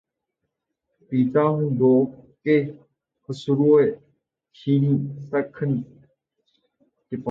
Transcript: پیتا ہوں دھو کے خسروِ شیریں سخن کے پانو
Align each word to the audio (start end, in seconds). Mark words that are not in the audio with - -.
پیتا 1.11 1.43
ہوں 1.43 1.69
دھو 1.69 1.93
کے 2.43 2.57
خسروِ 3.29 3.89
شیریں 4.55 4.97
سخن 5.29 5.71
کے 5.81 7.15
پانو 7.15 7.19